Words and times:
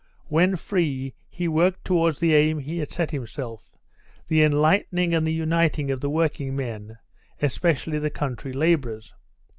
When 0.29 0.55
free 0.55 1.13
he 1.29 1.47
worked 1.47 1.85
towards 1.85 2.17
the 2.17 2.33
aim 2.33 2.57
he 2.57 2.79
had 2.79 2.91
set 2.91 3.11
himself, 3.11 3.77
the 4.29 4.41
enlightening 4.41 5.13
and 5.13 5.27
the 5.27 5.31
uniting 5.31 5.91
of 5.91 6.01
the 6.01 6.09
working 6.09 6.55
men, 6.55 6.97
especially 7.39 7.99
the 7.99 8.09
country 8.09 8.51
labourers. 8.51 9.13